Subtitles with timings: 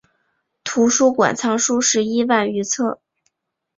[0.63, 2.99] 图书馆藏书十一万余册。